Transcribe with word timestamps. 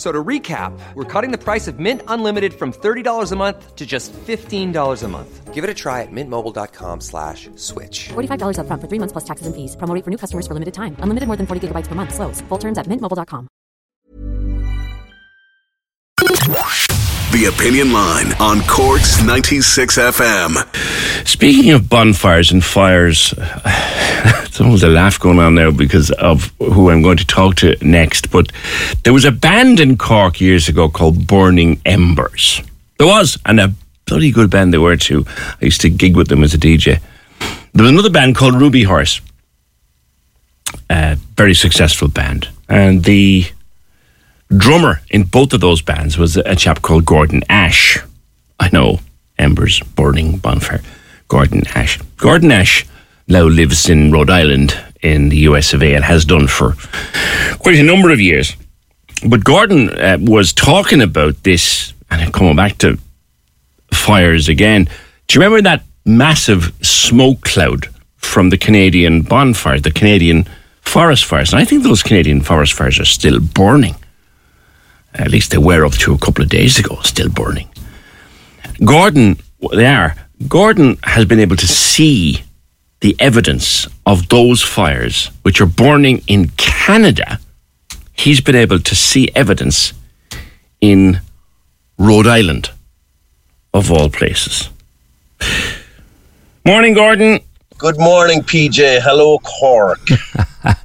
So 0.00 0.10
to 0.10 0.24
recap, 0.24 0.72
we're 0.94 1.04
cutting 1.04 1.30
the 1.30 1.36
price 1.36 1.68
of 1.68 1.78
Mint 1.78 2.00
Unlimited 2.08 2.54
from 2.54 2.72
$30 2.72 3.32
a 3.32 3.36
month 3.36 3.76
to 3.76 3.84
just 3.84 4.14
$15 4.14 5.02
a 5.02 5.08
month. 5.08 5.52
Give 5.52 5.62
it 5.62 5.68
a 5.68 5.74
try 5.74 6.00
at 6.00 6.08
mintmobile.com 6.10 7.02
slash 7.02 7.50
switch. 7.56 8.08
$45 8.08 8.56
upfront 8.56 8.80
for 8.80 8.88
three 8.88 8.98
months 8.98 9.12
plus 9.12 9.24
taxes 9.24 9.46
and 9.46 9.54
fees. 9.54 9.76
Promo 9.76 9.92
rate 9.94 10.02
for 10.02 10.10
new 10.10 10.16
customers 10.16 10.46
for 10.46 10.54
limited 10.54 10.72
time. 10.72 10.96
Unlimited 11.00 11.26
more 11.26 11.36
than 11.36 11.46
40 11.46 11.68
gigabytes 11.68 11.86
per 11.86 11.94
month. 11.94 12.14
Slows. 12.14 12.40
Full 12.48 12.56
terms 12.56 12.78
at 12.78 12.86
mintmobile.com. 12.86 13.48
The 17.36 17.44
Opinion 17.52 17.92
Line 17.92 18.32
on 18.40 18.62
Corks 18.62 19.22
96 19.22 19.98
FM. 19.98 20.56
Speaking 21.28 21.72
of 21.72 21.90
bonfires 21.90 22.52
and 22.52 22.64
fires, 22.64 23.34
there's 24.60 24.66
almost 24.66 24.82
a 24.82 24.88
laugh 24.88 25.18
going 25.18 25.38
on 25.38 25.54
now 25.54 25.70
because 25.70 26.10
of 26.10 26.52
who 26.58 26.90
I'm 26.90 27.00
going 27.00 27.16
to 27.16 27.24
talk 27.24 27.54
to 27.56 27.76
next. 27.80 28.30
But 28.30 28.52
there 29.04 29.12
was 29.14 29.24
a 29.24 29.32
band 29.32 29.80
in 29.80 29.96
Cork 29.96 30.38
years 30.38 30.68
ago 30.68 30.90
called 30.90 31.26
Burning 31.26 31.80
Embers. 31.86 32.60
There 32.98 33.06
was, 33.06 33.38
and 33.46 33.58
a 33.58 33.72
bloody 34.04 34.30
good 34.30 34.50
band 34.50 34.74
they 34.74 34.78
were 34.78 34.98
too. 34.98 35.24
I 35.62 35.64
used 35.64 35.80
to 35.80 35.88
gig 35.88 36.14
with 36.14 36.28
them 36.28 36.44
as 36.44 36.52
a 36.52 36.58
DJ. 36.58 37.00
There 37.72 37.84
was 37.84 37.90
another 37.90 38.10
band 38.10 38.36
called 38.36 38.60
Ruby 38.60 38.82
Horse, 38.82 39.22
a 40.90 41.16
very 41.38 41.54
successful 41.54 42.08
band, 42.08 42.50
and 42.68 43.04
the 43.04 43.46
drummer 44.54 45.00
in 45.08 45.22
both 45.22 45.54
of 45.54 45.62
those 45.62 45.80
bands 45.80 46.18
was 46.18 46.36
a 46.36 46.54
chap 46.54 46.82
called 46.82 47.06
Gordon 47.06 47.44
Ashe. 47.48 47.98
I 48.58 48.68
know, 48.74 49.00
embers, 49.38 49.80
burning, 49.80 50.36
bonfire. 50.36 50.82
Gordon 51.28 51.62
Ashe. 51.68 51.98
Gordon 52.18 52.52
Ashe 52.52 52.84
now 53.30 53.44
lives 53.44 53.88
in 53.88 54.10
Rhode 54.12 54.30
Island 54.30 54.76
in 55.02 55.28
the 55.28 55.38
US 55.48 55.72
of 55.72 55.82
A 55.82 55.94
and 55.94 56.04
has 56.04 56.24
done 56.24 56.46
for 56.46 56.74
quite 57.58 57.78
a 57.78 57.82
number 57.82 58.10
of 58.10 58.20
years. 58.20 58.56
But 59.26 59.44
Gordon 59.44 59.90
uh, 59.90 60.18
was 60.20 60.52
talking 60.52 61.00
about 61.00 61.42
this, 61.42 61.94
and 62.10 62.20
I'm 62.20 62.32
coming 62.32 62.56
back 62.56 62.78
to 62.78 62.98
fires 63.92 64.48
again. 64.48 64.88
Do 65.26 65.38
you 65.38 65.44
remember 65.44 65.62
that 65.62 65.84
massive 66.04 66.72
smoke 66.82 67.42
cloud 67.42 67.86
from 68.16 68.50
the 68.50 68.58
Canadian 68.58 69.22
bonfires, 69.22 69.82
the 69.82 69.90
Canadian 69.90 70.48
forest 70.80 71.24
fires? 71.24 71.52
And 71.52 71.60
I 71.60 71.64
think 71.64 71.82
those 71.82 72.02
Canadian 72.02 72.40
forest 72.40 72.72
fires 72.72 72.98
are 72.98 73.04
still 73.04 73.40
burning. 73.40 73.94
At 75.14 75.30
least 75.30 75.50
they 75.50 75.58
were 75.58 75.84
up 75.84 75.92
to 75.92 76.14
a 76.14 76.18
couple 76.18 76.42
of 76.42 76.50
days 76.50 76.78
ago, 76.78 76.98
still 77.02 77.28
burning. 77.28 77.68
Gordon, 78.84 79.38
they 79.72 79.86
are. 79.86 80.16
Gordon 80.48 80.98
has 81.02 81.26
been 81.26 81.40
able 81.40 81.56
to 81.56 81.68
see 81.68 82.42
the 83.00 83.16
evidence 83.18 83.88
of 84.06 84.28
those 84.28 84.62
fires, 84.62 85.30
which 85.42 85.60
are 85.60 85.66
burning 85.66 86.22
in 86.26 86.48
Canada. 86.56 87.40
He's 88.12 88.40
been 88.40 88.56
able 88.56 88.80
to 88.80 88.94
see 88.94 89.30
evidence 89.34 89.92
in 90.80 91.20
Rhode 91.98 92.26
Island, 92.26 92.70
of 93.72 93.90
all 93.90 94.10
places. 94.10 94.68
Morning, 96.64 96.94
Gordon. 96.94 97.40
Good 97.78 97.98
morning, 97.98 98.42
PJ. 98.42 99.00
Hello, 99.00 99.38
Cork. 99.38 100.00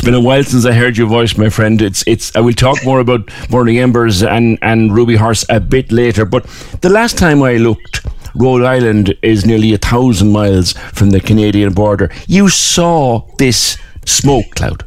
It's 0.00 0.06
been 0.06 0.14
a 0.14 0.20
while 0.20 0.42
since 0.42 0.64
I 0.64 0.72
heard 0.72 0.96
your 0.96 1.08
voice, 1.08 1.36
my 1.36 1.50
friend. 1.50 1.82
It's 1.82 2.02
it's. 2.06 2.34
I 2.34 2.40
will 2.40 2.54
talk 2.54 2.82
more 2.86 3.00
about 3.00 3.28
Burning 3.50 3.78
Embers 3.78 4.22
and 4.22 4.58
and 4.62 4.94
Ruby 4.94 5.14
Horse 5.14 5.44
a 5.50 5.60
bit 5.60 5.92
later. 5.92 6.24
But 6.24 6.46
the 6.80 6.88
last 6.88 7.18
time 7.18 7.42
I 7.42 7.58
looked, 7.58 8.06
Rhode 8.34 8.62
Island 8.64 9.14
is 9.22 9.44
nearly 9.46 9.72
a 9.74 9.78
thousand 9.78 10.32
miles 10.32 10.72
from 10.92 11.10
the 11.10 11.20
Canadian 11.20 11.72
border. 11.72 12.10
You 12.26 12.48
saw 12.48 13.26
this 13.38 13.76
smoke 14.06 14.54
cloud. 14.54 14.84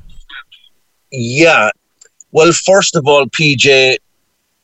yeah. 1.11 1.69
Well, 2.31 2.51
first 2.51 2.95
of 2.95 3.07
all, 3.07 3.27
PJ, 3.27 3.97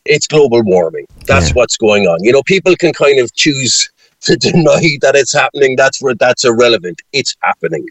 it's 0.05 0.25
global 0.27 0.63
warming. 0.63 1.05
That's 1.27 1.49
Yeah. 1.49 1.53
what's 1.53 1.77
going 1.77 2.07
on. 2.07 2.23
You 2.23 2.31
know, 2.31 2.41
people 2.43 2.75
can 2.75 2.93
kind 2.93 3.19
of 3.19 3.31
choose 3.35 3.89
to 4.21 4.35
deny 4.47 4.97
that 5.01 5.15
it's 5.15 5.33
happening. 5.33 5.75
That's 5.75 6.01
where 6.01 6.15
that's 6.15 6.43
irrelevant. 6.45 7.01
It's 7.13 7.35
happening. 7.43 7.87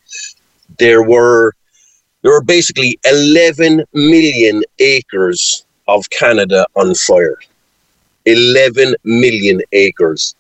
There 0.79 1.03
were 1.03 1.55
there 2.23 2.33
were 2.33 2.43
basically 2.43 2.99
11 3.05 3.85
million 3.95 4.65
acres 4.81 5.65
of 5.87 6.11
Canada 6.11 6.67
on 6.75 6.95
fire. 6.97 7.39
11 8.27 8.97
million 9.05 9.63
acres. 9.73 10.35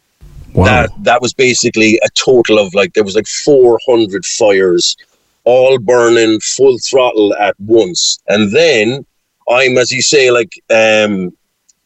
Wow. 0.54 0.64
that 0.64 0.90
that 1.04 1.22
was 1.22 1.34
basically 1.34 2.00
a 2.04 2.08
total 2.14 2.58
of 2.58 2.74
like 2.74 2.94
there 2.94 3.04
was 3.04 3.14
like 3.14 3.26
400 3.26 4.24
fires 4.24 4.96
all 5.44 5.78
burning 5.78 6.40
full 6.40 6.76
throttle 6.78 7.34
at 7.36 7.54
once. 7.58 8.18
And 8.28 8.54
then 8.54 9.04
i'm 9.50 9.78
as 9.78 9.90
you 9.90 10.02
say 10.02 10.30
like 10.30 10.52
um 10.70 11.32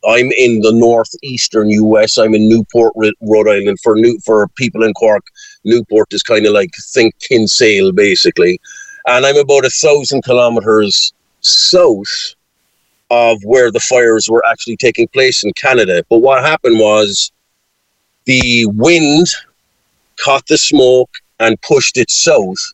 i'm 0.09 0.31
in 0.37 0.61
the 0.61 0.73
northeastern 0.73 1.71
us 1.71 2.19
i'm 2.19 2.35
in 2.35 2.49
newport 2.49 2.93
rhode 3.21 3.49
island 3.49 3.79
for 3.83 3.95
new 3.97 4.19
for 4.25 4.49
people 4.57 4.83
in 4.83 4.93
cork. 4.95 5.25
Newport 5.65 6.13
is 6.13 6.23
kind 6.23 6.45
of 6.47 6.53
like 6.53 6.71
think 6.93 7.15
kinsale 7.21 7.93
basically. 7.93 8.61
And 9.07 9.27
i'm 9.27 9.37
about 9.37 9.65
a 9.65 9.71
thousand 9.71 10.23
kilometers 10.23 11.13
south 11.41 12.35
of 13.11 13.39
where 13.45 13.71
the 13.71 13.81
fires 13.81 14.29
were 14.29 14.45
actually 14.47 14.77
taking 14.77 15.07
place 15.09 15.45
in 15.45 15.53
canada. 15.53 16.03
But 16.09 16.19
what 16.19 16.43
happened 16.43 16.79
was 16.79 17.31
the 18.25 18.67
wind 18.67 19.27
caught 20.23 20.47
the 20.47 20.59
smoke 20.59 21.11
and 21.41 21.61
pushed 21.63 21.97
it 21.97 22.11
south. 22.11 22.73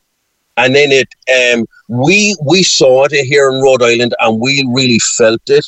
And 0.57 0.75
then 0.75 0.91
it 0.91 1.09
um 1.39 1.67
we 1.89 2.37
we 2.45 2.63
saw 2.63 3.05
it 3.05 3.13
here 3.13 3.51
in 3.51 3.63
Rhode 3.63 3.83
Island 3.83 4.15
and 4.21 4.41
we 4.41 4.67
really 4.69 4.99
felt 4.99 5.43
it. 5.49 5.67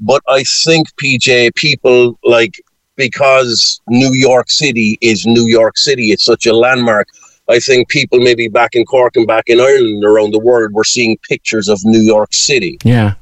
But 0.00 0.22
I 0.28 0.44
think 0.44 0.88
PJ 0.96 1.54
people 1.54 2.18
like 2.24 2.60
because 2.96 3.80
New 3.88 4.12
York 4.12 4.50
City 4.50 4.98
is 5.00 5.26
New 5.26 5.46
York 5.46 5.78
City 5.78 6.12
it's 6.12 6.24
such 6.24 6.46
a 6.46 6.52
landmark 6.52 7.08
I 7.48 7.58
think 7.60 7.88
people 7.88 8.20
maybe 8.20 8.48
back 8.48 8.74
in 8.74 8.84
Cork 8.84 9.16
and 9.16 9.26
back 9.26 9.44
in 9.46 9.60
Ireland 9.60 10.04
around 10.04 10.32
the 10.32 10.38
world 10.38 10.72
were 10.74 10.84
seeing 10.84 11.16
pictures 11.28 11.68
of 11.68 11.80
New 11.84 12.00
York 12.00 12.34
City. 12.34 12.78
Yeah. 12.84 13.14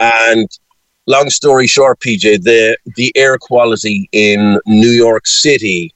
and 0.00 0.48
long 1.08 1.30
story 1.30 1.66
short, 1.66 1.98
PJ, 2.00 2.44
the 2.44 2.78
the 2.94 3.10
air 3.16 3.36
quality 3.38 4.08
in 4.12 4.60
New 4.66 4.90
York 4.90 5.26
City 5.26 5.92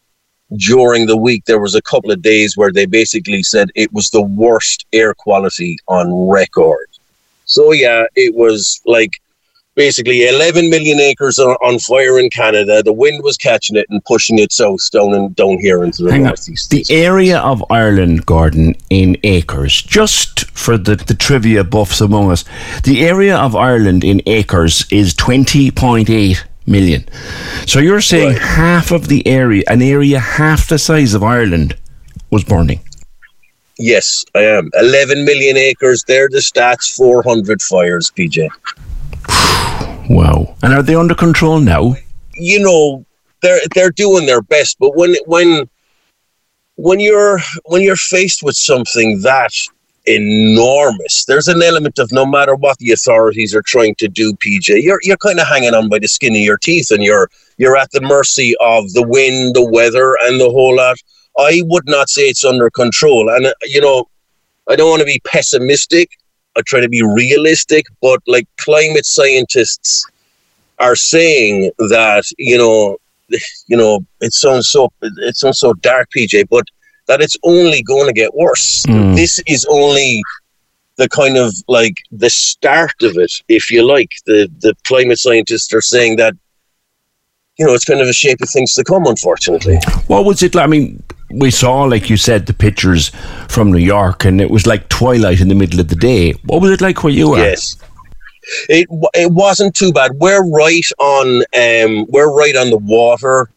during 0.57 1.07
the 1.07 1.17
week, 1.17 1.45
there 1.45 1.61
was 1.61 1.75
a 1.75 1.83
couple 1.83 2.11
of 2.11 2.21
days 2.23 2.57
where 2.57 2.73
they 2.73 2.87
basically 2.87 3.43
said 3.43 3.71
it 3.75 3.93
was 3.93 4.11
the 4.11 4.23
worst 4.23 4.87
air 4.93 5.15
quality 5.15 5.77
on 5.87 6.29
record. 6.29 6.89
So 7.45 7.73
yeah, 7.73 8.05
it 8.17 8.35
was 8.35 8.81
like 8.87 9.13
basically 9.75 10.29
11 10.29 10.69
million 10.71 11.01
acres 11.01 11.39
on, 11.39 11.55
on 11.63 11.79
fire 11.79 12.19
in 12.19 12.29
Canada. 12.31 12.83
The 12.83 12.93
wind 12.93 13.23
was 13.23 13.37
catching 13.37 13.77
it 13.77 13.87
and 13.91 14.05
pushing 14.05 14.39
it 14.39 14.53
south 14.53 14.91
down 14.91 15.15
and 15.15 15.35
down 15.35 15.59
here 15.59 15.83
into 15.85 16.03
the 16.05 16.13
Hang 16.13 16.23
on. 16.23 16.27
northeast. 16.29 16.71
The 16.71 16.85
area 16.91 17.39
of 17.39 17.65
Ireland, 17.71 18.27
Gordon, 18.27 18.75
in 18.91 19.17
acres, 19.23 19.81
just 19.81 20.51
for 20.51 20.77
the, 20.77 20.97
the 20.97 21.15
trivia 21.15 21.65
buffs 21.65 22.01
among 22.01 22.31
us, 22.31 22.45
the 22.85 23.05
area 23.07 23.37
of 23.37 23.57
Ireland 23.57 24.05
in 24.05 24.21
acres 24.27 24.87
is 24.91 25.15
20.8 25.15 26.45
million. 26.67 27.05
So 27.67 27.79
you're 27.81 28.01
saying 28.01 28.33
Right. 28.33 28.39
half 28.39 28.91
of 28.93 29.09
the 29.09 29.27
area, 29.27 29.65
an 29.69 29.83
area 29.83 30.19
half 30.19 30.69
the 30.69 30.79
size 30.79 31.15
of 31.15 31.23
Ireland, 31.23 31.77
was 32.31 32.45
burning. 32.45 32.81
Yes, 33.79 34.25
I 34.35 34.41
am. 34.41 34.71
11 34.75 35.25
million 35.25 35.57
acres. 35.57 36.05
They're 36.05 36.29
the 36.31 36.39
stats. 36.39 36.95
400 36.95 37.61
fires, 37.63 38.13
PJ. 38.17 38.49
Wow. 40.09 40.57
And 40.63 40.73
are 40.75 40.83
they 40.83 40.95
under 40.95 41.15
control 41.15 41.61
now? 41.61 41.95
you 42.35 42.59
know 42.59 43.05
they're 43.43 43.61
they're 43.75 43.91
doing 43.91 44.25
their 44.25 44.41
best 44.41 44.79
but 44.79 44.97
when 44.97 45.15
when 45.27 45.69
when 46.77 46.99
you're 47.01 47.39
when 47.67 47.83
you're 47.83 47.97
faced 47.97 48.43
with 48.43 48.57
something 48.57 49.21
that 49.21 49.53
enormous. 50.07 51.25
There's 51.27 51.47
an 51.47 51.63
element 51.63 51.99
of 51.99 52.11
no 52.11 52.27
matter 52.27 52.57
what 52.57 52.79
the 52.79 52.91
authorities 52.91 53.55
are 53.55 53.63
trying 53.63 53.95
to 53.97 54.09
do, 54.09 54.33
PJ, 54.35 54.83
you're 54.83 54.99
you're 55.03 55.17
kind 55.19 55.39
of 55.39 55.47
hanging 55.47 55.75
on 55.75 55.89
by 55.89 55.99
the 55.99 56.09
skin 56.09 56.33
of 56.33 56.41
your 56.41 56.59
teeth, 56.59 56.91
and 56.91 57.05
you're 57.05 57.29
you're 57.57 57.77
at 57.77 57.91
the 57.93 58.01
mercy 58.01 58.55
of 58.61 58.93
the 58.95 59.07
wind, 59.07 59.55
the 59.55 59.65
weather, 59.65 60.17
and 60.23 60.41
the 60.41 60.51
whole 60.51 60.75
lot. 60.77 60.97
I 61.39 61.63
would 61.67 61.87
not 61.87 62.09
say 62.09 62.23
it's 62.23 62.45
under 62.45 62.69
control, 62.71 63.29
and 63.29 63.47
uh, 63.47 63.53
you 63.63 63.81
know, 63.81 64.09
I 64.69 64.75
don't 64.75 64.91
want 64.91 65.01
to 65.01 65.07
be 65.07 65.21
pessimistic. 65.25 66.11
I 66.57 66.63
try 66.63 66.81
to 66.81 66.89
be 66.89 67.03
realistic, 67.03 67.87
but 68.01 68.21
like 68.27 68.47
climate 68.59 69.07
scientists 69.07 70.07
are 70.79 70.97
saying 70.97 71.71
that 71.79 72.25
you 72.39 72.59
know, 72.59 72.99
you 73.67 73.77
know, 73.77 74.05
it 74.21 74.33
sounds 74.33 74.69
so 74.69 74.93
it 75.03 75.37
sounds 75.37 75.59
so 75.59 75.73
dark, 75.75 76.09
PJ, 76.17 76.49
but 76.51 76.65
that 77.09 77.21
it's 77.21 77.37
only 77.43 77.83
going 77.83 78.07
to 78.07 78.13
get 78.13 78.35
worse. 78.35 78.85
Mm. 78.85 79.17
This 79.17 79.43
is 79.47 79.67
only 79.69 80.23
the 80.97 81.09
kind 81.09 81.37
of 81.37 81.53
like 81.69 81.97
the 82.11 82.31
start 82.31 82.95
of 83.03 83.17
it, 83.17 83.33
if 83.49 83.71
you 83.71 83.87
like. 83.87 84.11
The 84.27 84.51
the 84.61 84.75
climate 84.85 85.19
scientists 85.19 85.73
are 85.73 85.81
saying 85.81 86.17
that 86.17 86.35
you 87.63 87.69
know 87.69 87.75
it's 87.75 87.85
kind 87.85 88.01
of 88.01 88.09
a 88.09 88.13
shape 88.13 88.41
of 88.43 88.51
things 88.51 88.75
to 88.75 88.83
come. 88.83 89.07
Unfortunately, 89.07 89.79
what 90.09 90.25
was 90.25 90.43
it? 90.43 90.57
like? 90.57 90.65
I 90.65 90.67
mean, 90.67 91.01
we 91.31 91.51
saw, 91.51 91.85
like 91.85 92.11
you 92.11 92.17
said, 92.17 92.47
the 92.47 92.53
pictures 92.53 93.11
from 93.49 93.71
New 93.71 93.79
York, 93.79 94.25
and 94.25 94.41
it 94.41 94.51
was 94.51 94.67
like 94.67 94.89
twilight 94.89 95.41
in 95.41 95.49
the 95.49 95.55
middle 95.55 95.79
of 95.79 95.87
the 95.87 95.95
day. 95.95 96.33
What 96.47 96.61
was 96.61 96.73
it 96.73 96.81
like 96.81 97.05
where 97.05 97.13
you 97.13 97.31
were? 97.31 97.39
Yes. 97.39 97.77
It, 98.69 98.89
it 99.15 99.31
wasn't 99.31 99.77
too 99.77 99.93
bad. 99.93 100.11
We're 100.17 100.45
right 100.51 100.89
on 100.99 101.43
um, 101.57 102.07
we're 102.09 102.35
right 102.37 102.57
on 102.57 102.71
the 102.71 102.79
water 102.79 103.49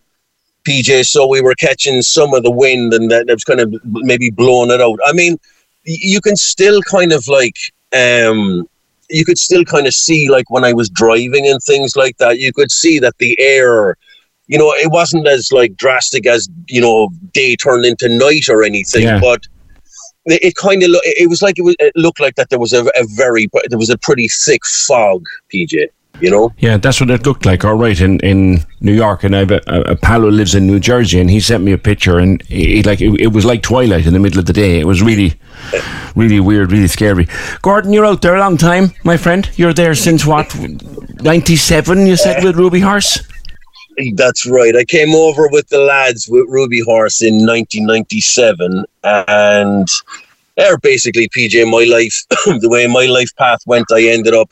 PJ, 0.68 1.08
so 1.08 1.28
we 1.28 1.42
were 1.42 1.56
catching 1.56 2.04
some 2.04 2.36
of 2.36 2.44
the 2.44 2.52
wind 2.52 2.94
and 2.94 3.10
that 3.10 3.26
was 3.28 3.44
kind 3.44 3.60
of 3.60 3.74
maybe 3.84 4.30
blowing 4.30 4.70
it 4.70 4.82
out. 4.82 5.00
I 5.04 5.14
mean, 5.14 5.40
you 5.84 6.22
can 6.22 6.36
still 6.36 6.84
kind 6.84 7.12
of 7.12 7.28
like, 7.28 7.58
um, 7.94 8.70
you 9.10 9.26
could 9.26 9.38
still 9.38 9.64
kind 9.64 9.88
of 9.88 9.94
see 9.94 10.30
like 10.30 10.50
when 10.50 10.64
I 10.64 10.74
was 10.74 10.90
driving 10.90 11.48
and 11.48 11.62
things 11.62 11.96
like 11.96 12.18
that, 12.18 12.40
you 12.40 12.52
could 12.54 12.72
see 12.72 13.00
that 13.00 13.18
the 13.18 13.40
air, 13.40 13.98
you 14.48 14.58
know, 14.58 14.72
it 14.72 14.92
wasn't 14.92 15.28
as 15.28 15.52
like 15.52 15.76
drastic 15.76 16.26
as, 16.28 16.50
you 16.68 16.82
know, 16.82 17.10
day 17.34 17.56
turned 17.56 17.86
into 17.86 18.10
night 18.10 18.50
or 18.50 18.64
anything, 18.64 19.04
yeah. 19.04 19.20
but 19.20 19.46
it, 20.26 20.44
it 20.44 20.56
kind 20.56 20.84
of, 20.84 20.90
it 21.04 21.30
was 21.30 21.42
like, 21.42 21.60
it, 21.60 21.64
was, 21.64 21.76
it 21.80 21.94
looked 21.96 22.20
like 22.20 22.36
that 22.36 22.50
there 22.50 22.60
was 22.60 22.74
a, 22.74 22.86
a 22.86 23.06
very, 23.16 23.48
there 23.70 23.80
was 23.80 23.90
a 23.90 23.98
pretty 23.98 24.28
thick 24.28 24.66
fog, 24.66 25.24
PJ 25.54 25.88
you 26.20 26.32
know? 26.32 26.54
Yeah, 26.58 26.78
that's 26.78 27.00
what 27.00 27.10
it 27.10 27.26
looked 27.26 27.46
like. 27.46 27.66
All 27.66 27.76
right, 27.76 28.00
in, 28.00 28.20
in 28.20 28.60
New 28.82 28.94
York, 28.94 29.24
and 29.24 29.36
I 29.36 29.40
have 29.40 29.52
a, 29.52 29.62
a 29.68 29.96
pal 29.96 30.22
who 30.22 30.32
lives 30.32 30.56
in 30.56 30.68
New 30.68 30.80
Jersey, 30.80 31.20
and 31.20 31.30
he 31.30 31.40
sent 31.40 31.64
me 31.64 31.72
a 31.72 31.78
picture, 31.78 32.20
and 32.20 32.42
he, 32.44 32.84
like 32.84 33.02
it, 33.02 33.20
it, 33.20 33.28
was 33.28 33.46
like 33.46 33.62
twilight 33.62 34.06
in 34.06 34.14
the 34.14 34.20
middle 34.20 34.40
of 34.40 34.46
the 34.46 34.54
day. 34.54 34.80
It 34.80 34.88
was 34.88 35.02
really, 35.02 35.40
really 36.16 36.40
weird, 36.40 36.72
really 36.72 36.88
scary. 36.88 37.28
Gordon, 37.62 37.94
you're 37.94 38.06
out 38.06 38.22
there 38.22 38.36
a 38.36 38.40
long 38.40 38.58
time, 38.58 38.92
my 39.04 39.18
friend. 39.18 39.50
You're 39.56 39.74
there 39.74 39.96
since 39.96 40.26
what, 40.26 40.56
ninety 41.22 41.56
seven? 41.56 42.06
You 42.08 42.16
said 42.16 42.44
with 42.44 42.56
Ruby 42.56 42.80
Horse. 42.80 43.20
That's 44.16 44.46
right. 44.46 44.76
I 44.76 44.84
came 44.84 45.16
over 45.16 45.48
with 45.48 45.70
the 45.70 45.80
lads 45.80 46.28
with 46.28 46.46
Ruby 46.50 46.82
Horse 46.82 47.22
in 47.22 47.46
1997, 47.46 48.86
and 49.04 49.88
they're 50.58 50.78
basically 50.78 51.30
PJ. 51.30 51.70
My 51.70 51.86
life, 51.86 52.24
the 52.62 52.70
way 52.70 52.88
my 52.88 53.06
life 53.06 53.34
path 53.38 53.62
went, 53.66 53.86
I 53.92 54.04
ended 54.04 54.34
up 54.34 54.52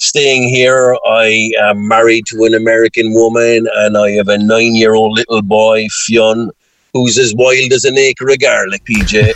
staying 0.00 0.48
here. 0.48 0.96
I 1.06 1.52
am 1.60 1.86
married 1.86 2.26
to 2.26 2.44
an 2.44 2.54
American 2.54 3.12
woman 3.12 3.68
and 3.76 3.96
I 3.96 4.10
have 4.12 4.28
a 4.28 4.38
nine 4.38 4.74
year 4.74 4.94
old 4.94 5.16
little 5.16 5.42
boy, 5.42 5.86
Fionn, 5.90 6.50
who's 6.92 7.18
as 7.18 7.34
wild 7.34 7.72
as 7.72 7.84
an 7.84 7.96
acre 7.96 8.28
of 8.30 8.40
garlic, 8.40 8.82
PJ. 8.84 9.34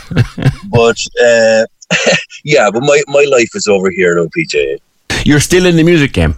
but 0.69 0.99
uh, 1.23 1.65
yeah, 2.43 2.69
but 2.71 2.81
my, 2.81 3.01
my 3.07 3.25
life 3.29 3.55
is 3.55 3.67
over 3.67 3.89
here 3.89 4.15
now, 4.15 4.27
PJ. 4.37 4.79
You're 5.25 5.39
still 5.39 5.65
in 5.65 5.77
the 5.77 5.83
music 5.83 6.13
game. 6.13 6.35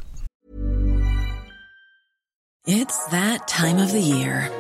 It's 2.66 3.06
that 3.08 3.48
time 3.48 3.78
of 3.80 3.94
the 3.94 4.02
year. 4.02 4.52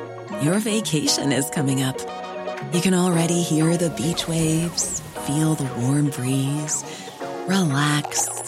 Your 0.41 0.59
vacation 0.59 1.31
is 1.33 1.49
coming 1.49 1.83
up. 1.83 1.99
You 2.73 2.81
can 2.81 2.93
already 2.93 3.41
hear 3.41 3.75
the 3.75 3.89
beach 3.91 4.27
waves, 4.27 5.01
feel 5.25 5.55
the 5.55 5.69
warm 5.81 6.09
breeze, 6.09 6.83
relax 7.47 8.47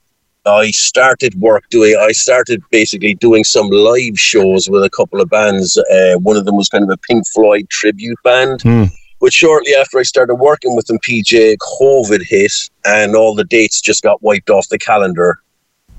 I 0.45 0.71
started 0.71 1.35
work 1.35 1.69
doing. 1.69 1.95
I 1.99 2.11
started 2.11 2.63
basically 2.71 3.13
doing 3.15 3.43
some 3.43 3.69
live 3.69 4.19
shows 4.19 4.69
with 4.69 4.83
a 4.83 4.89
couple 4.89 5.21
of 5.21 5.29
bands. 5.29 5.77
Uh, 5.77 6.15
one 6.17 6.35
of 6.35 6.45
them 6.45 6.55
was 6.55 6.69
kind 6.69 6.83
of 6.83 6.89
a 6.89 6.97
Pink 6.97 7.25
Floyd 7.27 7.69
tribute 7.69 8.17
band. 8.23 8.61
Mm. 8.61 8.91
But 9.19 9.33
shortly 9.33 9.75
after 9.75 9.99
I 9.99 10.03
started 10.03 10.35
working 10.35 10.75
with 10.75 10.87
them, 10.87 10.97
PJ, 10.97 11.57
COVID 11.57 12.23
hit, 12.23 12.51
and 12.85 13.15
all 13.15 13.35
the 13.35 13.43
dates 13.43 13.79
just 13.79 14.01
got 14.01 14.21
wiped 14.23 14.49
off 14.49 14.67
the 14.69 14.79
calendar. 14.79 15.37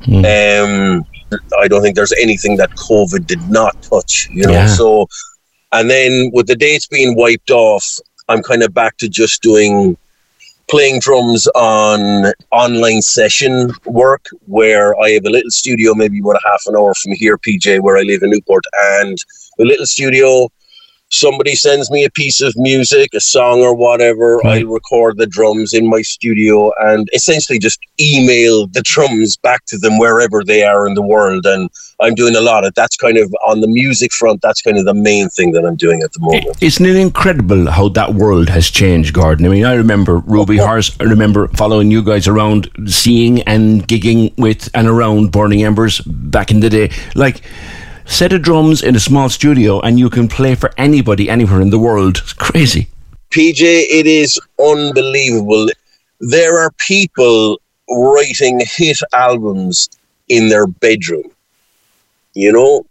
Mm. 0.02 0.98
Um, 0.98 1.06
I 1.60 1.68
don't 1.68 1.82
think 1.82 1.94
there's 1.94 2.12
anything 2.20 2.56
that 2.56 2.70
COVID 2.70 3.26
did 3.28 3.48
not 3.48 3.80
touch, 3.82 4.28
you 4.32 4.44
know. 4.44 4.52
Yeah. 4.52 4.66
So, 4.66 5.06
and 5.70 5.88
then 5.88 6.32
with 6.34 6.48
the 6.48 6.56
dates 6.56 6.88
being 6.88 7.14
wiped 7.14 7.52
off, 7.52 8.00
I'm 8.28 8.42
kind 8.42 8.64
of 8.64 8.74
back 8.74 8.96
to 8.98 9.08
just 9.08 9.40
doing 9.40 9.96
playing 10.72 10.98
drums 11.00 11.46
on 11.48 12.32
online 12.50 13.02
session 13.02 13.70
work 13.84 14.24
where 14.46 14.98
I 14.98 15.10
have 15.10 15.26
a 15.26 15.28
little 15.28 15.50
studio, 15.50 15.92
maybe 15.94 16.18
about 16.20 16.36
a 16.36 16.48
half 16.48 16.62
an 16.64 16.74
hour 16.74 16.94
from 16.94 17.12
here, 17.12 17.36
PJ, 17.36 17.82
where 17.82 17.98
I 17.98 18.00
live 18.00 18.22
in 18.22 18.30
Newport, 18.30 18.64
and 18.94 19.18
a 19.60 19.64
little 19.64 19.84
studio 19.84 20.48
somebody 21.12 21.54
sends 21.54 21.90
me 21.90 22.04
a 22.04 22.10
piece 22.10 22.40
of 22.40 22.54
music, 22.56 23.10
a 23.14 23.20
song 23.20 23.60
or 23.60 23.74
whatever, 23.74 24.38
right. 24.38 24.64
I 24.64 24.68
record 24.68 25.18
the 25.18 25.26
drums 25.26 25.74
in 25.74 25.88
my 25.88 26.00
studio 26.00 26.72
and 26.80 27.08
essentially 27.14 27.58
just 27.58 27.78
email 28.00 28.66
the 28.66 28.80
drums 28.82 29.36
back 29.36 29.64
to 29.66 29.78
them 29.78 29.98
wherever 29.98 30.42
they 30.42 30.64
are 30.64 30.86
in 30.86 30.94
the 30.94 31.02
world. 31.02 31.44
And 31.44 31.68
I'm 32.00 32.14
doing 32.14 32.34
a 32.34 32.40
lot 32.40 32.64
of 32.64 32.74
that's 32.74 32.96
kind 32.96 33.18
of 33.18 33.32
on 33.46 33.60
the 33.60 33.68
music 33.68 34.12
front. 34.12 34.40
That's 34.40 34.62
kind 34.62 34.78
of 34.78 34.86
the 34.86 34.94
main 34.94 35.28
thing 35.28 35.52
that 35.52 35.66
I'm 35.66 35.76
doing 35.76 36.02
at 36.02 36.12
the 36.12 36.20
moment. 36.20 36.62
Isn't 36.62 36.86
it 36.86 36.96
incredible 36.96 37.70
how 37.70 37.90
that 37.90 38.14
world 38.14 38.48
has 38.48 38.70
changed, 38.70 39.12
Gordon? 39.12 39.44
I 39.44 39.50
mean, 39.50 39.66
I 39.66 39.74
remember 39.74 40.18
Ruby 40.18 40.60
oh, 40.60 40.66
Horse. 40.66 40.96
I 40.98 41.04
remember 41.04 41.48
following 41.48 41.90
you 41.90 42.02
guys 42.02 42.26
around, 42.26 42.70
seeing 42.86 43.42
and 43.42 43.86
gigging 43.86 44.36
with 44.38 44.70
and 44.74 44.88
around 44.88 45.30
Burning 45.30 45.62
Embers 45.62 46.00
back 46.00 46.50
in 46.50 46.60
the 46.60 46.70
day. 46.70 46.90
Like 47.14 47.42
set 48.06 48.32
of 48.32 48.42
drums 48.42 48.82
in 48.82 48.96
a 48.96 49.00
small 49.00 49.28
studio 49.28 49.80
and 49.80 49.98
you 49.98 50.10
can 50.10 50.28
play 50.28 50.54
for 50.54 50.70
anybody 50.76 51.28
anywhere 51.30 51.60
in 51.60 51.70
the 51.70 51.78
world. 51.78 52.18
It's 52.18 52.32
crazy. 52.32 52.88
PJ, 53.30 53.62
it 53.62 54.06
is 54.06 54.40
unbelievable. 54.60 55.68
There 56.20 56.58
are 56.58 56.70
people 56.78 57.60
writing 57.90 58.60
hit 58.64 58.98
albums 59.12 59.88
in 60.28 60.48
their 60.48 60.66
bedroom. 60.66 61.30
you 62.34 62.52
know. 62.52 62.86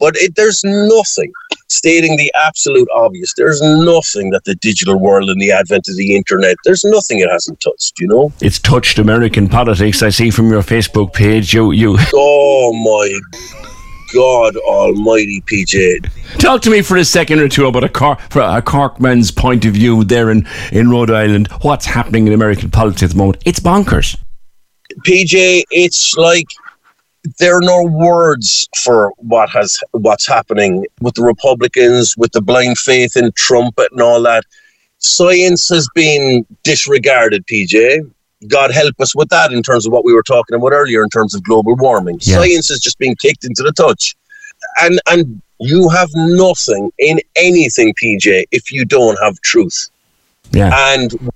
But 0.00 0.14
it, 0.16 0.36
there's 0.36 0.62
nothing 0.62 1.32
stating 1.66 2.16
the 2.16 2.32
absolute 2.36 2.88
obvious. 2.94 3.34
There's 3.36 3.60
nothing 3.60 4.30
that 4.30 4.44
the 4.44 4.54
digital 4.54 4.96
world 4.96 5.28
and 5.28 5.40
the 5.40 5.50
advent 5.50 5.88
of 5.88 5.96
the 5.96 6.14
internet, 6.14 6.56
there's 6.64 6.84
nothing 6.84 7.18
it 7.18 7.28
hasn't 7.28 7.60
touched, 7.60 7.98
you 7.98 8.06
know? 8.06 8.32
It's 8.40 8.60
touched 8.60 9.00
American 9.00 9.48
politics. 9.48 10.00
I 10.02 10.10
see 10.10 10.30
from 10.30 10.50
your 10.50 10.62
Facebook 10.62 11.12
page. 11.14 11.52
You, 11.52 11.72
you. 11.72 11.96
Oh 12.14 12.72
my 12.72 13.20
God 14.12 14.56
Almighty, 14.56 15.40
PJ. 15.42 16.38
Talk 16.38 16.62
to 16.62 16.70
me 16.70 16.82
for 16.82 16.96
a 16.96 17.04
second 17.04 17.40
or 17.40 17.48
two 17.48 17.66
about 17.66 17.84
a, 17.84 17.88
Cork, 17.88 18.20
for 18.30 18.40
a 18.40 18.62
Corkman's 18.62 19.30
point 19.30 19.64
of 19.64 19.74
view 19.74 20.04
there 20.04 20.30
in, 20.30 20.46
in 20.72 20.90
Rhode 20.90 21.10
Island. 21.10 21.48
What's 21.62 21.86
happening 21.86 22.26
in 22.26 22.32
American 22.32 22.70
politics 22.70 23.02
at 23.02 23.10
the 23.10 23.16
moment? 23.16 23.42
It's 23.44 23.60
bonkers. 23.60 24.18
PJ, 25.06 25.64
it's 25.70 26.14
like 26.16 26.46
there 27.38 27.56
are 27.56 27.62
no 27.62 27.84
words 27.84 28.68
for 28.82 29.12
what 29.18 29.50
has 29.50 29.78
what's 29.92 30.26
happening 30.26 30.86
with 31.00 31.14
the 31.14 31.22
Republicans, 31.22 32.16
with 32.16 32.32
the 32.32 32.40
blind 32.40 32.78
faith 32.78 33.16
in 33.16 33.32
Trump 33.32 33.78
and 33.78 34.00
all 34.00 34.22
that. 34.22 34.44
Science 34.98 35.68
has 35.68 35.88
been 35.94 36.44
disregarded, 36.64 37.46
PJ. 37.46 38.10
God 38.46 38.70
help 38.70 39.00
us 39.00 39.14
with 39.16 39.28
that 39.30 39.52
in 39.52 39.62
terms 39.62 39.86
of 39.86 39.92
what 39.92 40.04
we 40.04 40.12
were 40.12 40.22
talking 40.22 40.56
about 40.56 40.72
earlier 40.72 41.02
in 41.02 41.10
terms 41.10 41.34
of 41.34 41.42
global 41.42 41.74
warming. 41.74 42.18
Yeah. 42.20 42.36
Science 42.36 42.70
is 42.70 42.80
just 42.80 42.98
being 42.98 43.16
kicked 43.16 43.44
into 43.44 43.62
the 43.62 43.72
touch. 43.72 44.16
And 44.80 45.00
and 45.10 45.42
you 45.60 45.88
have 45.88 46.10
nothing 46.14 46.92
in 46.98 47.20
anything, 47.34 47.94
PJ, 47.94 48.44
if 48.52 48.70
you 48.70 48.84
don't 48.84 49.18
have 49.20 49.40
truth. 49.40 49.90
Yeah. 50.52 50.70
And 50.92 51.30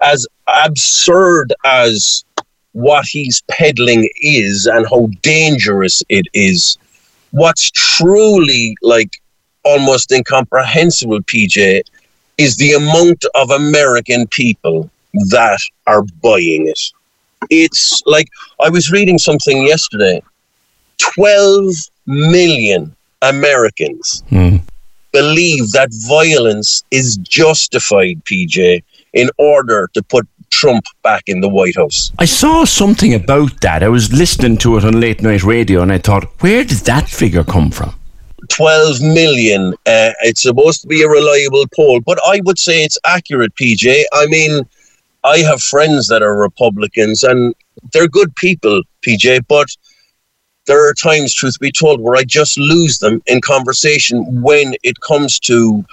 as 0.00 0.26
absurd 0.64 1.52
as 1.64 2.24
what 2.72 3.04
he's 3.06 3.42
peddling 3.48 4.08
is 4.20 4.66
and 4.66 4.86
how 4.88 5.08
dangerous 5.22 6.02
it 6.08 6.26
is, 6.34 6.76
what's 7.30 7.70
truly 7.70 8.76
like 8.82 9.20
almost 9.64 10.12
incomprehensible, 10.12 11.20
PJ, 11.20 11.82
is 12.36 12.56
the 12.56 12.72
amount 12.72 13.24
of 13.34 13.50
American 13.50 14.26
people 14.28 14.90
that 15.30 15.58
are 15.86 16.02
buying 16.22 16.68
it. 16.68 16.80
It's 17.50 18.02
like 18.06 18.28
I 18.60 18.68
was 18.68 18.90
reading 18.90 19.18
something 19.18 19.64
yesterday 19.64 20.22
12 21.14 21.74
million 22.06 22.94
Americans 23.22 24.22
believe 25.12 25.70
that 25.72 25.88
violence 26.06 26.84
is 26.90 27.16
justified, 27.18 28.24
PJ, 28.24 28.82
in 29.14 29.30
order 29.38 29.88
to 29.94 30.02
put 30.02 30.26
Trump 30.50 30.84
back 31.02 31.24
in 31.26 31.40
the 31.40 31.48
White 31.48 31.76
House. 31.76 32.12
I 32.18 32.24
saw 32.24 32.64
something 32.64 33.14
about 33.14 33.60
that. 33.60 33.82
I 33.82 33.88
was 33.88 34.12
listening 34.12 34.56
to 34.58 34.76
it 34.76 34.84
on 34.84 35.00
late 35.00 35.22
night 35.22 35.42
radio 35.42 35.82
and 35.82 35.92
I 35.92 35.98
thought, 35.98 36.24
where 36.40 36.64
did 36.64 36.78
that 36.86 37.08
figure 37.08 37.44
come 37.44 37.70
from? 37.70 37.94
12 38.48 39.02
million. 39.02 39.74
Uh, 39.84 40.12
it's 40.22 40.42
supposed 40.42 40.82
to 40.82 40.88
be 40.88 41.02
a 41.02 41.08
reliable 41.08 41.66
poll, 41.74 42.00
but 42.00 42.18
I 42.26 42.40
would 42.44 42.58
say 42.58 42.84
it's 42.84 42.98
accurate, 43.04 43.54
PJ. 43.56 44.04
I 44.12 44.26
mean, 44.26 44.62
I 45.24 45.38
have 45.38 45.60
friends 45.60 46.08
that 46.08 46.22
are 46.22 46.38
Republicans 46.38 47.22
and 47.22 47.54
they're 47.92 48.08
good 48.08 48.34
people, 48.36 48.82
PJ, 49.06 49.46
but 49.48 49.68
there 50.66 50.86
are 50.86 50.94
times, 50.94 51.34
truth 51.34 51.58
be 51.58 51.72
told, 51.72 52.00
where 52.00 52.16
I 52.16 52.24
just 52.24 52.58
lose 52.58 52.98
them 52.98 53.22
in 53.26 53.40
conversation 53.40 54.42
when 54.42 54.74
it 54.82 55.00
comes 55.00 55.38
to 55.40 55.84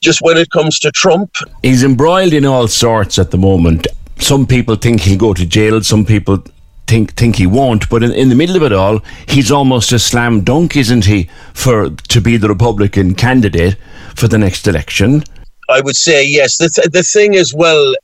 just 0.00 0.20
when 0.22 0.36
it 0.36 0.50
comes 0.50 0.78
to 0.80 0.90
Trump. 0.90 1.34
He's 1.62 1.84
embroiled 1.84 2.32
in 2.32 2.44
all 2.44 2.68
sorts 2.68 3.18
at 3.18 3.30
the 3.30 3.38
moment. 3.38 3.86
Some 4.18 4.46
people 4.46 4.76
think 4.76 5.02
he'll 5.02 5.18
go 5.18 5.34
to 5.34 5.46
jail, 5.46 5.82
some 5.82 6.04
people 6.04 6.42
think 6.86 7.12
think 7.12 7.36
he 7.36 7.46
won't, 7.46 7.88
but 7.88 8.02
in, 8.02 8.12
in 8.12 8.28
the 8.28 8.34
middle 8.34 8.56
of 8.56 8.62
it 8.62 8.72
all, 8.72 9.00
he's 9.28 9.50
almost 9.52 9.92
a 9.92 9.98
slam 9.98 10.42
dunk, 10.42 10.76
isn't 10.76 11.04
he, 11.04 11.30
for 11.54 11.90
to 11.90 12.20
be 12.20 12.36
the 12.36 12.48
Republican 12.48 13.14
candidate 13.14 13.76
for 14.16 14.26
the 14.26 14.38
next 14.38 14.66
election? 14.66 15.22
I 15.68 15.80
would 15.80 15.96
say 15.96 16.26
yes. 16.26 16.58
The, 16.58 16.68
th- 16.68 16.90
the 16.90 17.04
thing 17.04 17.34
is, 17.34 17.54
well, 17.54 17.94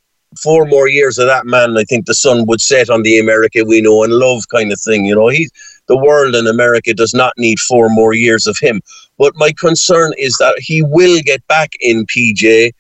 four 0.43 0.67
more 0.67 0.89
years 0.89 1.19
of 1.19 1.27
that 1.27 1.47
man, 1.47 1.77
I 1.77 1.85
think 1.85 2.07
the 2.07 2.15
sun 2.15 2.47
would 2.47 2.61
set 2.61 2.91
on 2.91 3.03
the 3.03 3.19
America 3.19 3.65
we 3.65 3.81
know 3.81 4.05
and 4.05 4.13
love 4.13 4.43
kind 4.49 4.73
of 4.73 4.81
thing. 4.81 5.05
You 5.07 5.15
know, 5.15 5.29
he, 5.29 5.49
the 5.87 5.97
world 5.97 6.35
in 6.35 6.47
America 6.47 6.95
does 6.95 7.15
not 7.15 7.33
need 7.37 7.59
four 7.61 7.89
more 7.89 8.15
years 8.15 8.47
of 8.47 8.59
him. 8.59 8.81
But 9.19 9.35
my 9.37 9.53
concern 9.53 10.13
is 10.19 10.37
that 10.39 10.59
he 10.59 10.83
will 10.83 11.21
get 11.23 11.47
back 11.47 11.71
in 11.81 12.07
PJ 12.07 12.73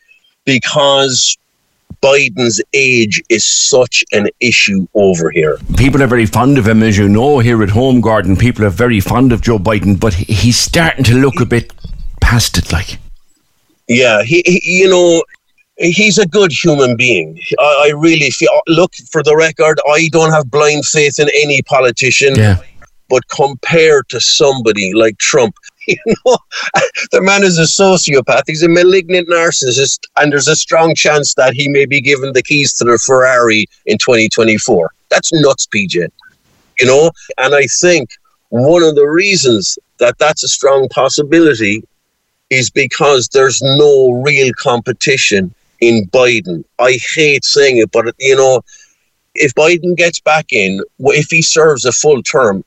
because 0.44 1.36
Biden's 2.02 2.60
age 2.72 3.22
is 3.28 3.44
such 3.44 4.04
an 4.12 4.28
issue 4.40 4.86
over 4.94 5.30
here. 5.30 5.58
People 5.76 6.02
are 6.02 6.06
very 6.06 6.26
fond 6.26 6.58
of 6.58 6.68
him, 6.68 6.82
as 6.82 6.98
you 6.98 7.08
know, 7.08 7.38
here 7.38 7.62
at 7.62 7.70
home, 7.70 8.00
Gordon. 8.00 8.36
People 8.36 8.64
are 8.64 8.70
very 8.70 9.00
fond 9.00 9.32
of 9.32 9.40
Joe 9.40 9.58
Biden, 9.58 9.98
but 9.98 10.14
he's 10.14 10.58
starting 10.58 11.04
to 11.04 11.14
look 11.14 11.40
a 11.40 11.46
bit 11.46 11.72
past 12.20 12.58
it, 12.58 12.72
like. 12.72 12.98
Yeah, 13.88 14.22
he, 14.22 14.42
he 14.44 14.80
you 14.80 14.90
know, 14.90 15.22
he's 15.76 16.18
a 16.18 16.26
good 16.26 16.52
human 16.52 16.96
being. 16.96 17.38
I, 17.58 17.86
I 17.86 17.92
really 17.96 18.30
feel. 18.30 18.50
Uh, 18.54 18.60
look, 18.68 18.94
for 19.10 19.22
the 19.22 19.36
record, 19.36 19.78
I 19.88 20.08
don't 20.12 20.32
have 20.32 20.50
blind 20.50 20.86
faith 20.86 21.18
in 21.18 21.28
any 21.34 21.62
politician. 21.62 22.34
Yeah. 22.34 22.58
But 23.08 23.28
compared 23.28 24.08
to 24.08 24.20
somebody 24.20 24.92
like 24.92 25.18
Trump, 25.18 25.54
you 25.88 25.96
know, 26.06 26.36
the 27.12 27.22
man 27.22 27.44
is 27.44 27.58
a 27.58 27.62
sociopath. 27.62 28.42
He's 28.46 28.62
a 28.62 28.68
malignant 28.68 29.28
narcissist, 29.28 30.00
and 30.16 30.32
there's 30.32 30.48
a 30.48 30.56
strong 30.56 30.94
chance 30.94 31.34
that 31.34 31.54
he 31.54 31.68
may 31.68 31.86
be 31.86 32.00
given 32.00 32.32
the 32.32 32.42
keys 32.42 32.72
to 32.74 32.84
the 32.84 32.98
Ferrari 32.98 33.66
in 33.86 33.98
2024. 33.98 34.92
That's 35.10 35.32
nuts, 35.32 35.66
PJ. 35.66 36.08
You 36.80 36.86
know, 36.86 37.10
and 37.38 37.54
I 37.54 37.66
think 37.80 38.10
one 38.48 38.82
of 38.82 38.96
the 38.96 39.06
reasons 39.06 39.78
that 39.98 40.18
that's 40.18 40.42
a 40.44 40.48
strong 40.48 40.88
possibility 40.88 41.82
is 42.50 42.70
because 42.70 43.28
there's 43.28 43.62
no 43.62 44.22
real 44.22 44.52
competition 44.54 45.54
in 45.80 46.06
Biden. 46.08 46.64
I 46.78 46.98
hate 47.14 47.44
saying 47.44 47.78
it, 47.78 47.90
but 47.92 48.14
you 48.18 48.36
know, 48.36 48.62
if 49.34 49.54
Biden 49.54 49.96
gets 49.96 50.20
back 50.20 50.52
in, 50.52 50.80
if 50.98 51.28
he 51.30 51.42
serves 51.42 51.84
a 51.84 51.92
full 51.92 52.22
term, 52.22 52.64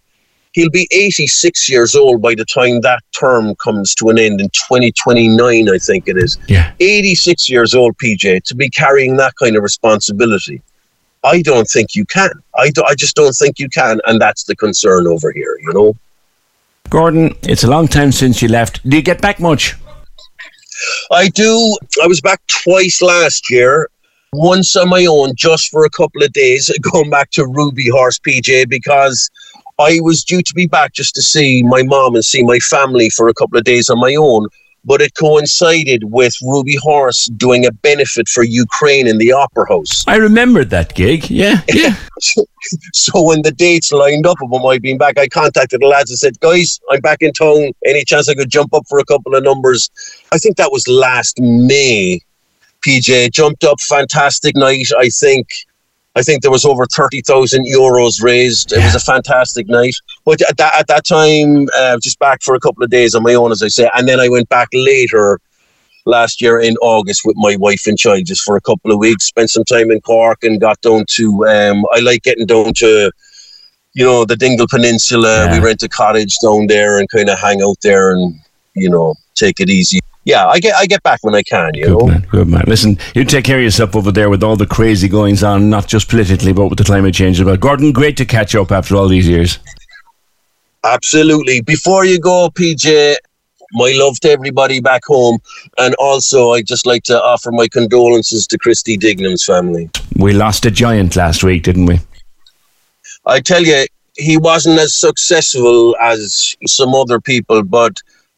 he'll 0.53 0.69
be 0.69 0.87
86 0.91 1.69
years 1.69 1.95
old 1.95 2.21
by 2.21 2.35
the 2.35 2.45
time 2.45 2.81
that 2.81 3.01
term 3.17 3.55
comes 3.55 3.93
to 3.95 4.09
an 4.09 4.17
end 4.17 4.41
in 4.41 4.49
2029, 4.49 5.69
I 5.69 5.77
think 5.77 6.07
it 6.07 6.17
is. 6.17 6.37
Yeah. 6.47 6.73
86 6.79 7.49
years 7.49 7.75
old, 7.75 7.97
PJ, 7.97 8.43
to 8.43 8.55
be 8.55 8.69
carrying 8.69 9.17
that 9.17 9.33
kind 9.35 9.55
of 9.55 9.63
responsibility. 9.63 10.61
I 11.23 11.41
don't 11.41 11.67
think 11.67 11.95
you 11.95 12.05
can. 12.05 12.31
I, 12.55 12.69
do, 12.69 12.83
I 12.83 12.95
just 12.95 13.15
don't 13.15 13.33
think 13.33 13.59
you 13.59 13.69
can, 13.69 13.99
and 14.05 14.21
that's 14.21 14.45
the 14.45 14.55
concern 14.55 15.05
over 15.05 15.31
here, 15.31 15.57
you 15.61 15.73
know? 15.73 15.95
Gordon, 16.89 17.35
it's 17.43 17.63
a 17.63 17.69
long 17.69 17.87
time 17.87 18.11
since 18.11 18.41
you 18.41 18.47
left. 18.47 18.87
Do 18.87 18.97
you 18.97 19.03
get 19.03 19.21
back 19.21 19.39
much? 19.39 19.75
I 21.11 21.29
do. 21.29 21.77
I 22.01 22.07
was 22.07 22.21
back 22.21 22.41
twice 22.47 23.01
last 23.01 23.49
year. 23.49 23.89
Once 24.33 24.75
on 24.75 24.89
my 24.89 25.05
own, 25.05 25.33
just 25.35 25.69
for 25.69 25.85
a 25.85 25.89
couple 25.89 26.21
of 26.21 26.31
days, 26.33 26.71
going 26.91 27.09
back 27.09 27.31
to 27.31 27.47
Ruby 27.47 27.89
Horse 27.89 28.19
PJ 28.19 28.69
because 28.69 29.29
I 29.79 29.99
was 30.01 30.23
due 30.23 30.41
to 30.41 30.53
be 30.53 30.67
back 30.67 30.93
just 30.93 31.15
to 31.15 31.21
see 31.21 31.63
my 31.63 31.83
mom 31.83 32.15
and 32.15 32.23
see 32.23 32.43
my 32.43 32.59
family 32.59 33.09
for 33.09 33.29
a 33.29 33.33
couple 33.33 33.57
of 33.57 33.63
days 33.63 33.89
on 33.89 33.99
my 33.99 34.15
own. 34.15 34.47
But 34.85 35.01
it 35.01 35.13
coincided 35.15 36.05
with 36.05 36.33
Ruby 36.41 36.77
Horse 36.77 37.27
doing 37.27 37.65
a 37.65 37.71
benefit 37.71 38.27
for 38.29 38.43
Ukraine 38.43 39.07
in 39.07 39.17
the 39.17 39.31
Opera 39.31 39.67
House. 39.67 40.05
I 40.07 40.15
remembered 40.15 40.69
that 40.69 40.95
gig. 40.95 41.29
Yeah, 41.29 41.61
yeah. 41.73 41.95
So 42.93 43.21
when 43.21 43.41
the 43.41 43.51
dates 43.51 43.91
lined 43.91 44.25
up 44.25 44.37
about 44.41 44.63
my 44.63 44.77
being 44.77 44.97
back, 44.97 45.17
I 45.17 45.27
contacted 45.27 45.81
the 45.81 45.87
lads 45.87 46.09
and 46.09 46.19
said, 46.19 46.39
"Guys, 46.39 46.79
I'm 46.91 47.01
back 47.01 47.21
in 47.21 47.33
town. 47.33 47.71
Any 47.85 48.03
chance 48.05 48.29
I 48.29 48.35
could 48.35 48.49
jump 48.49 48.73
up 48.73 48.83
for 48.87 48.99
a 48.99 49.05
couple 49.05 49.35
of 49.35 49.43
numbers?" 49.43 49.89
I 50.31 50.37
think 50.37 50.57
that 50.57 50.71
was 50.71 50.87
last 50.87 51.39
May. 51.39 52.21
PJ 52.85 53.31
jumped 53.31 53.63
up, 53.63 53.79
fantastic 53.81 54.55
night. 54.55 54.87
I 54.97 55.09
think, 55.09 55.47
I 56.15 56.21
think 56.21 56.41
there 56.41 56.51
was 56.51 56.65
over 56.65 56.85
thirty 56.85 57.21
thousand 57.21 57.65
euros 57.65 58.21
raised. 58.21 58.71
It 58.71 58.83
was 58.83 58.95
a 58.95 58.99
fantastic 58.99 59.67
night. 59.67 59.95
But 60.29 60.41
at 60.47 60.57
that 60.57 60.75
at 60.75 60.87
that 60.89 61.05
time, 61.05 61.67
uh, 61.75 61.97
just 61.97 62.19
back 62.19 62.43
for 62.43 62.53
a 62.53 62.59
couple 62.59 62.83
of 62.83 62.91
days 62.91 63.15
on 63.15 63.23
my 63.23 63.33
own, 63.33 63.51
as 63.51 63.63
I 63.63 63.67
say, 63.67 63.89
and 63.95 64.07
then 64.07 64.19
I 64.19 64.29
went 64.29 64.47
back 64.47 64.67
later 64.73 65.39
last 66.05 66.39
year 66.39 66.59
in 66.59 66.75
August 66.83 67.21
with 67.25 67.35
my 67.35 67.55
wife 67.55 67.87
and 67.87 67.97
child 67.97 68.27
just 68.27 68.43
for 68.43 68.55
a 68.55 68.61
couple 68.61 68.91
of 68.91 68.99
weeks. 68.99 69.25
Spent 69.25 69.49
some 69.49 69.63
time 69.63 69.89
in 69.89 70.01
Cork 70.01 70.43
and 70.43 70.61
got 70.61 70.79
down 70.81 71.05
to. 71.15 71.47
Um, 71.47 71.83
I 71.93 72.01
like 72.01 72.21
getting 72.21 72.45
down 72.45 72.75
to, 72.75 73.11
you 73.93 74.05
know, 74.05 74.23
the 74.23 74.35
Dingle 74.35 74.67
Peninsula. 74.69 75.45
Yeah. 75.45 75.53
We 75.53 75.65
rent 75.65 75.81
a 75.81 75.89
cottage 75.89 76.35
down 76.43 76.67
there 76.67 76.99
and 76.99 77.09
kind 77.09 77.29
of 77.29 77.39
hang 77.39 77.63
out 77.63 77.77
there 77.81 78.11
and 78.11 78.39
you 78.75 78.87
know 78.87 79.15
take 79.33 79.59
it 79.59 79.71
easy. 79.71 79.99
Yeah, 80.25 80.45
I 80.45 80.59
get 80.59 80.75
I 80.75 80.85
get 80.85 81.01
back 81.01 81.23
when 81.23 81.33
I 81.33 81.41
can. 81.41 81.71
You 81.73 81.85
Good 81.85 81.97
know. 81.97 82.05
man, 82.05 82.27
good 82.29 82.47
man. 82.47 82.63
Listen, 82.67 82.99
you 83.15 83.25
take 83.25 83.45
care 83.45 83.57
of 83.57 83.63
yourself 83.63 83.95
over 83.95 84.11
there 84.11 84.29
with 84.29 84.43
all 84.43 84.55
the 84.55 84.67
crazy 84.67 85.07
goings 85.07 85.43
on, 85.43 85.71
not 85.71 85.87
just 85.87 86.07
politically, 86.07 86.53
but 86.53 86.67
with 86.67 86.77
the 86.77 86.83
climate 86.83 87.15
change. 87.15 87.43
But 87.43 87.59
Gordon, 87.59 87.91
great 87.91 88.15
to 88.17 88.25
catch 88.25 88.53
up 88.53 88.71
after 88.71 88.95
all 88.95 89.07
these 89.07 89.27
years. 89.27 89.57
Absolutely. 90.83 91.61
Before 91.61 92.05
you 92.05 92.19
go, 92.19 92.49
PJ, 92.49 93.15
my 93.73 93.91
love 93.95 94.19
to 94.21 94.31
everybody 94.31 94.79
back 94.79 95.03
home, 95.05 95.39
and 95.77 95.93
also 95.95 96.51
I'd 96.51 96.67
just 96.67 96.85
like 96.85 97.03
to 97.03 97.21
offer 97.21 97.51
my 97.51 97.67
condolences 97.67 98.47
to 98.47 98.57
Christy 98.57 98.97
Dignam's 98.97 99.43
family. 99.43 99.89
We 100.15 100.33
lost 100.33 100.65
a 100.65 100.71
giant 100.71 101.15
last 101.15 101.43
week, 101.43 101.63
didn't 101.63 101.85
we? 101.85 101.99
I 103.25 103.41
tell 103.41 103.63
you, 103.63 103.85
he 104.17 104.37
wasn't 104.37 104.79
as 104.79 104.95
successful 104.95 105.95
as 106.01 106.55
some 106.65 106.95
other 106.95 107.19
people, 107.19 107.63
but 107.63 107.97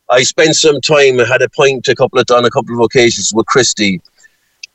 I 0.09 0.23
spent 0.23 0.55
some 0.55 0.81
time, 0.81 1.19
had 1.19 1.41
a 1.41 1.49
pint 1.49 1.87
a 1.87 1.95
couple 1.95 2.19
of 2.19 2.25
on 2.31 2.43
a 2.45 2.49
couple 2.49 2.75
of 2.75 2.81
occasions 2.81 3.33
with 3.33 3.45
Christy, 3.45 4.01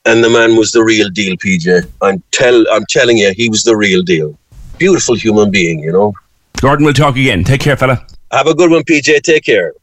and 0.05 0.23
the 0.23 0.29
man 0.29 0.55
was 0.55 0.71
the 0.71 0.83
real 0.83 1.09
deal, 1.09 1.35
PJ. 1.37 1.87
I'm 2.01 2.23
tell 2.31 2.65
I'm 2.71 2.85
telling 2.89 3.17
you, 3.17 3.33
he 3.35 3.49
was 3.49 3.63
the 3.63 3.77
real 3.77 4.01
deal. 4.01 4.37
Beautiful 4.77 5.15
human 5.15 5.51
being, 5.51 5.79
you 5.79 5.91
know. 5.91 6.13
Gordon, 6.61 6.85
we'll 6.85 6.93
talk 6.93 7.15
again. 7.15 7.43
Take 7.43 7.61
care, 7.61 7.77
fella. 7.77 8.05
Have 8.31 8.47
a 8.47 8.53
good 8.55 8.71
one, 8.71 8.83
PJ. 8.83 9.21
Take 9.21 9.45
care. 9.45 9.73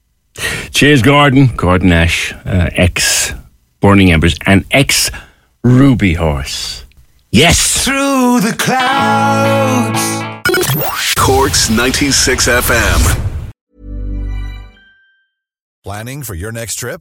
Cheers, 0.71 1.03
Gordon. 1.03 1.55
Gordon 1.57 1.93
Ashe, 1.93 2.33
uh, 2.45 2.71
ex 2.73 3.33
Burning 3.81 4.11
Embers, 4.11 4.37
and 4.47 4.65
ex 4.71 5.11
Ruby 5.63 6.15
Horse. 6.15 6.85
Yes! 7.31 7.85
Through 7.85 8.41
the 8.41 8.55
clouds. 8.59 10.01
Corks 11.17 11.71
96 11.71 12.49
FM. 12.49 13.21
Planning 15.83 16.23
for 16.23 16.35
your 16.35 16.53
next 16.53 16.77
trip? 16.77 17.01